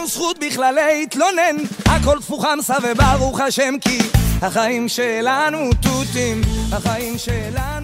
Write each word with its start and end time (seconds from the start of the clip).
לנו 0.00 0.08
זכות 0.08 0.38
בכלל 0.38 0.74
להתלונן. 0.74 1.56
הכל 1.86 2.18
תפוחמסה 2.20 2.74
וברוך 2.82 3.40
השם 3.40 3.74
כי 3.80 3.98
החיים 4.42 4.88
שלנו 4.88 5.70
תותים. 5.82 6.40
החיים 6.72 7.18
שלנו 7.18 7.79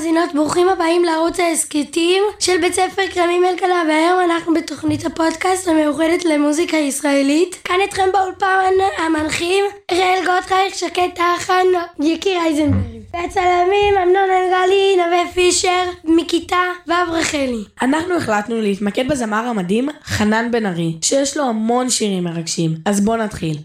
והמאזינות, 0.00 0.34
ברוכים 0.34 0.68
הבאים 0.68 1.04
לערוץ 1.04 1.40
ההסכתים 1.40 2.22
של 2.38 2.52
בית 2.60 2.74
ספר 2.74 3.02
כרמים 3.10 3.44
אלקנה 3.44 3.82
והיום 3.88 4.30
אנחנו 4.30 4.54
בתוכנית 4.54 5.06
הפודקאסט 5.06 5.68
המיוחדת 5.68 6.24
למוזיקה 6.24 6.76
ישראלית 6.76 7.56
כאן 7.64 7.74
איתכם 7.82 8.08
באולפן 8.12 8.72
המנחים 8.98 9.64
ראל 9.90 10.18
גוטרייך, 10.26 10.74
שקד 10.74 11.08
טחן, 11.14 11.66
יקיר 12.02 12.38
אייזנברג 12.38 13.02
והצלמים 13.14 13.94
אמנון 14.02 14.28
אלגלי, 14.30 14.96
נווה 14.96 15.32
פישר, 15.34 15.90
מכיתה 16.04 16.62
ו' 16.88 17.12
רחלי 17.12 17.64
אנחנו 17.82 18.16
החלטנו 18.16 18.60
להתמקד 18.60 19.08
בזמר 19.08 19.46
המדהים 19.46 19.88
חנן 20.04 20.50
בן 20.50 20.66
ארי, 20.66 20.96
שיש 21.02 21.36
לו 21.36 21.44
המון 21.48 21.90
שירים 21.90 22.24
מרגשים, 22.24 22.74
אז 22.84 23.00
בואו 23.00 23.16
נתחיל. 23.16 23.56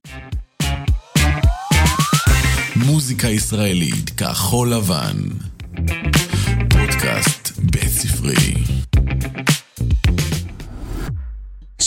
מוזיקה 2.76 3.28
ישראלית 3.28 4.10
כחול 4.10 4.74
לבן. 4.74 5.46
פודקאסט 7.05 7.51
בית 7.59 7.89
ספרי. 7.89 8.55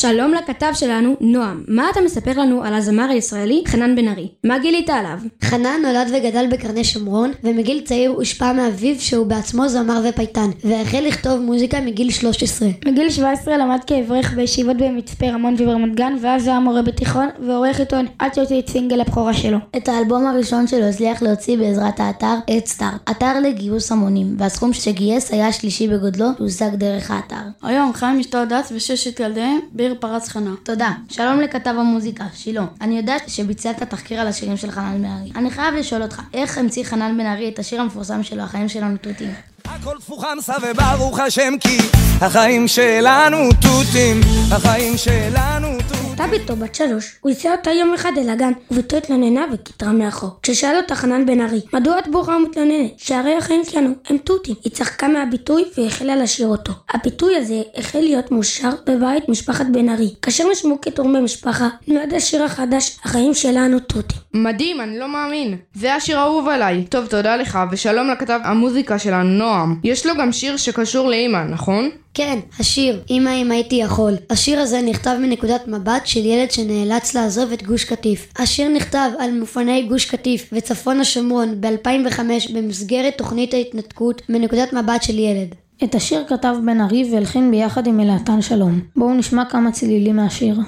שלום 0.01 0.34
לכתב 0.34 0.73
שלנו, 0.75 1.16
נועם. 1.20 1.65
מה 1.69 1.91
אתה 1.91 2.01
מספר 2.01 2.41
לנו 2.41 2.65
על 2.65 2.75
הזמר 2.75 3.09
הישראלי 3.11 3.62
חנן 3.66 3.97
בן 3.97 4.09
ארי? 4.09 4.29
מה 4.45 4.59
גילית 4.59 4.91
עליו? 4.91 5.19
חנן 5.45 5.80
נולד 5.83 6.09
וגדל 6.12 6.47
בקרני 6.51 6.84
שומרון, 6.84 7.33
ומגיל 7.45 7.80
צעיר 7.80 8.11
הושפע 8.11 8.52
מאביו 8.52 8.95
שהוא 8.98 9.27
בעצמו 9.27 9.69
זמר 9.69 10.02
ופייטן, 10.09 10.51
והחל 10.65 11.01
לכתוב 11.01 11.41
מוזיקה 11.41 11.80
מגיל 11.80 12.11
13. 12.11 12.69
בגיל 12.84 13.11
17 13.11 13.57
למד 13.57 13.79
כאברך 13.87 14.32
בישיבות 14.32 14.76
במצפה 14.76 15.26
רמון 15.26 15.54
וברמת 15.59 15.95
גן 15.95 16.16
ואז 16.23 16.46
היה 16.46 16.60
מורה 16.60 16.82
בתיכון 16.82 17.29
ועורך 17.46 17.80
עיתון 17.80 18.07
עד 18.19 18.35
שהוציא 18.35 18.59
את 18.59 18.69
סינגל 18.69 19.01
הבכורה 19.01 19.35
שלו 19.35 19.59
את 19.76 19.88
האלבום 19.88 20.26
הראשון 20.26 20.66
שלו 20.66 20.85
הצליח 20.85 21.23
להוציא 21.23 21.57
בעזרת 21.57 22.01
האתר 22.01 22.35
אדסטארט, 22.51 23.10
אתר 23.10 23.41
לגיוס 23.41 23.93
המונים, 23.93 24.35
והסכום 24.38 24.73
שגייס 24.73 25.32
היה 25.32 25.49
השלישי 25.49 25.88
בגודלו, 25.88 26.26
שהושג 26.38 26.74
דרך 26.74 27.10
האתר. 27.10 27.37
היום 27.63 27.93
חיים 27.93 28.21
אשתו 28.21 28.38
הדס 28.38 28.73
וששת 28.76 29.21
ילדיהם 29.21 29.59
בעיר 29.73 29.95
פרץ 30.01 30.29
חנה. 30.29 30.51
תודה. 30.63 30.91
שלום 31.09 31.41
לכתב 31.41 31.74
המוזיקה, 31.79 32.24
שילה. 32.35 32.65
אני 32.80 32.96
יודעת 32.96 33.23
שביצעת 33.29 33.82
תחקיר 33.82 34.21
על 34.21 34.27
השירים 34.27 34.57
של 34.57 34.71
חנן 34.71 34.99
בן 34.99 35.04
ארי. 35.04 35.32
אני 35.37 35.51
חייב 35.51 35.74
לשאול 35.74 36.02
אותך, 36.02 36.23
איך 36.35 36.59
המציא 36.59 36.85
חנן 36.85 37.18
בן 37.18 37.27
ארי 37.27 37.49
את 37.49 37.59
השיר 37.59 37.80
המפורסם 37.80 38.23
שלו, 38.23 38.43
החיים 38.43 38.69
שלנו 38.69 38.96
תותים? 38.96 39.30
הכל 39.65 39.96
תפוחמסה 39.99 40.54
וברוך 40.63 41.21
השם 41.21 41.54
כי 41.60 41.79
החיים 42.21 42.69
שלנו 42.69 43.37
תותים 43.60 44.21
החיים 44.52 44.96
שלנו 44.96 45.69
תותים 45.69 45.88
הייתה 46.21 46.37
בתו 46.37 46.57
בת 46.57 46.74
שלוש, 46.74 47.16
הוא 47.21 47.30
הסיע 47.30 47.52
אותה 47.52 47.71
יום 47.71 47.95
אחד 47.95 48.13
אל 48.19 48.30
הגן, 48.30 48.52
ובתו 48.71 48.97
התלוננה 48.97 49.45
וכיתרה 49.52 49.93
מאחור. 49.93 50.30
כששאל 50.43 50.77
אותה 50.77 50.95
חנן 50.95 51.27
בן 51.27 51.41
ארי, 51.41 51.60
מדוע 51.73 51.99
את 51.99 52.09
בוכה 52.09 52.37
ומתלוננת? 52.37 52.91
שהרי 52.97 53.35
החיים 53.35 53.65
שלנו 53.65 53.91
הם 54.09 54.19
תותים. 54.19 54.55
היא 54.65 54.73
צחקה 54.73 55.09
מהביטוי 55.09 55.65
והחלה 55.79 56.16
לשיר 56.16 56.47
אותו. 56.47 56.73
הביטוי 56.95 57.37
הזה 57.37 57.63
החל 57.77 58.01
להיות 58.01 58.30
מאושר 58.33 58.71
בבית 58.87 59.29
משפחת 59.29 59.66
בן 59.73 59.88
ארי. 59.88 60.15
כאשר 60.23 60.45
נשמו 60.52 60.80
כתור 60.80 61.07
במשפחה, 61.07 61.69
נולד 61.88 62.15
השיר 62.15 62.45
החדש, 62.45 62.99
החיים 63.05 63.35
שלנו 63.35 63.80
תותים. 63.80 64.19
מדהים, 64.34 64.81
אני 64.81 64.99
לא 64.99 65.09
מאמין. 65.09 65.56
זה 65.75 65.94
השיר 65.94 66.19
האהוב 66.19 66.49
עליי. 66.49 66.84
טוב, 66.91 67.06
תודה 67.06 67.37
לך, 67.37 67.59
ושלום 67.71 68.09
לכתב 68.10 68.41
המוזיקה 68.44 68.99
שלנו, 68.99 69.28
נועם. 69.28 69.81
יש 69.84 70.06
לו 70.06 70.15
גם 70.16 70.32
שיר 70.32 70.56
שקשור 70.56 71.09
לאימא, 71.09 71.44
נכון? 71.44 71.91
כן, 72.15 72.38
השיר 72.59 73.00
"אמא 73.10 73.31
אם 73.31 73.50
הייתי 73.50 73.77
יכול". 73.77 74.15
השיר 74.31 74.60
הזה 74.60 74.81
נכתב 74.82 75.16
מנקודת 75.21 75.69
מבט 75.69 76.06
של 76.09 76.26
ילד 76.26 76.50
שנאלץ 76.50 77.14
לעזוב 77.14 77.53
את 77.53 77.62
גוש 77.62 77.84
קטיף. 77.84 78.32
השיר 78.38 78.69
נכתב 78.69 79.10
על 79.19 79.30
מופני 79.38 79.82
גוש 79.82 80.04
קטיף 80.04 80.50
וצפון 80.52 81.00
השומרון 81.00 81.60
ב-2005 81.60 82.20
במסגרת 82.54 83.19
תוכנית 83.19 83.54
ההתנתקות 83.54 84.22
מנקודת 84.28 84.72
מבט 84.72 85.02
של 85.02 85.18
ילד. 85.18 85.54
את 85.84 85.94
השיר 85.94 86.24
כתב 86.28 86.54
בן 86.66 86.80
ארי 86.80 87.10
והלחין 87.12 87.50
ביחד 87.50 87.86
עם 87.86 88.00
אלעתן 88.00 88.42
שלום. 88.42 88.80
בואו 88.97 89.14
נשמע 89.14 89.44
כמה 89.44 89.72
צלילים 89.72 90.16
מהשיר. 90.16 90.60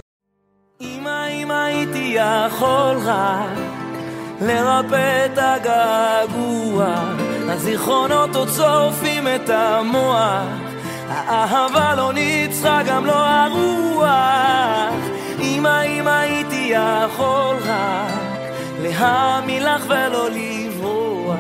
אמא 0.80 1.28
אם 1.28 1.50
הייתי 1.50 2.14
יכול 2.14 2.96
רק 3.04 3.58
לרפא 4.40 5.26
את 5.26 5.38
הגעגוע 5.38 7.14
הזיכרונות 7.48 8.36
עוד 8.36 8.48
שורפים 8.56 9.24
את 9.28 9.50
המוח 9.50 10.42
האהבה 11.08 11.94
לא 11.94 12.12
ניצחה 12.12 12.82
גם 12.86 13.06
לא 13.06 13.26
הרוח 13.26 15.09
אמא 15.60 15.82
אם 15.82 16.08
הייתי 16.08 16.72
יכול 16.72 17.56
רק 17.64 18.40
להאמין 18.82 19.62
לך 19.62 19.84
ולא 19.88 20.28
לברוח 20.30 21.36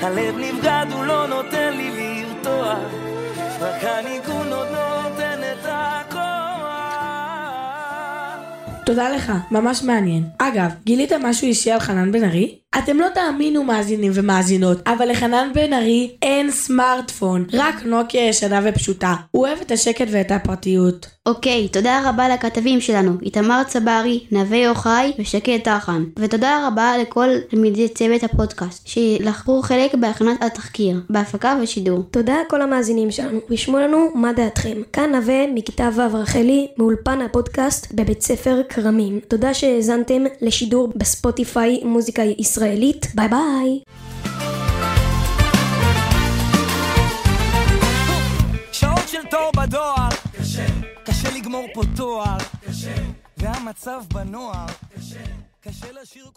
הלב 0.00 0.34
נבגד 0.38 0.86
הוא 0.92 1.04
לא 1.04 1.26
נותן 1.26 1.72
לי 1.76 1.90
לרתוח 1.90 2.78
רק 3.60 3.84
הניגון 3.84 4.52
עוד 4.52 4.68
נותן 4.68 5.40
את 5.52 5.66
הכוח 5.68 6.18
תודה 8.86 9.08
לך, 9.10 9.32
ממש 9.50 9.82
מעניין. 9.82 10.24
אגב, 10.38 10.70
גילית 10.84 11.12
משהו 11.12 11.46
אישי 11.46 11.70
על 11.70 11.80
חנן 11.80 12.12
בן 12.12 12.24
ארי? 12.24 12.58
אתם 12.78 12.96
לא 12.96 13.06
תאמינו 13.14 13.64
מאזינים 13.64 14.12
ומאזינות, 14.14 14.78
אבל 14.86 15.10
לחנן 15.10 15.50
בן 15.54 15.72
ארי 15.72 16.10
אין 16.22 16.50
סמארטפון, 16.50 17.46
רק 17.52 17.82
נוקיה 17.84 18.28
ישנה 18.28 18.60
ופשוטה. 18.64 19.14
הוא 19.30 19.46
אוהב 19.46 19.58
את 19.60 19.70
השקט 19.70 20.06
ואת 20.10 20.30
הפרטיות. 20.30 21.06
אוקיי, 21.26 21.68
תודה 21.68 22.02
רבה 22.04 22.28
לכתבים 22.28 22.80
שלנו, 22.80 23.12
איתמר 23.22 23.62
צברי, 23.66 24.20
נווה 24.30 24.58
יוחאי 24.58 25.12
ושקד 25.18 25.58
טחן. 25.64 26.04
ותודה 26.18 26.68
רבה 26.68 26.92
לכל 26.98 27.28
תלמידי 27.50 27.88
צוות 27.88 28.24
הפודקאסט, 28.24 28.86
שלקחו 28.86 29.62
חלק 29.62 29.94
בהכנת 29.94 30.42
התחקיר, 30.42 31.00
בהפקה 31.10 31.58
ושידור. 31.62 32.02
תודה 32.10 32.34
לכל 32.46 32.62
המאזינים 32.62 33.10
שלנו, 33.10 33.38
רשמו 33.50 33.78
לנו 33.78 34.08
מה 34.14 34.32
דעתכם. 34.32 34.76
כאן 34.92 35.14
נווה 35.14 35.46
מכיתה 35.54 35.88
ו' 35.96 36.16
רחלי, 36.16 36.68
מאולפן 36.78 37.20
הפודקאסט 37.20 37.92
בבית 37.92 38.22
ספר 38.22 38.60
כרמים. 38.68 39.20
תודה 39.28 39.54
שהאזנתם 39.54 40.22
לשידור 40.40 40.92
בספוטיפיי 40.96 41.80
מוזיקה 41.84 42.22
ישראלית. 42.68 43.06
ביי 43.14 43.28
ביי! 43.28 43.80
שעות 48.72 49.08
של 49.08 49.22
תור 49.30 49.50
בדואר. 49.56 50.08
קשה. 50.38 50.66
קשה 51.04 51.30
לגמור 51.38 51.66
פה 51.74 51.82
תואר. 51.96 52.38
קשה. 52.68 52.94
והמצב 53.36 54.02
בנוער. 54.14 54.66
קשה. 54.96 55.20
קשה 55.60 55.92
לשיר 56.02 56.30